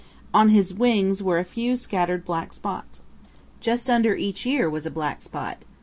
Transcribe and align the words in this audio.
On 0.33 0.49
his 0.49 0.73
wings 0.73 1.21
were 1.21 1.37
a 1.37 1.43
few 1.45 1.75
scattered 1.75 2.25
black 2.25 2.53
spots. 2.53 3.01
Just 3.59 3.87
under 3.87 4.15
each 4.15 4.47
ear 4.47 4.67
was 4.67 4.87
a 4.87 4.89
black 4.89 5.21
spot. 5.21 5.59